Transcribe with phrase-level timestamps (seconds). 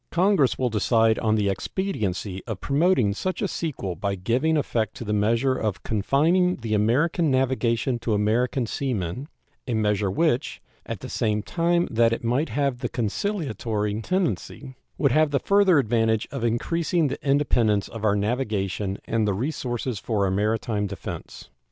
[0.09, 5.03] Congress will decide on the expediency of promoting such a sequel by giving effect to
[5.03, 9.27] the measure of confining the American navigation to American sea men
[9.67, 15.11] a measure which, at the same time that it might have that conciliatory tendency, would
[15.11, 20.25] have the further advantage of increasing the independence of our navigation and the resources for
[20.25, 21.51] our maritime defense.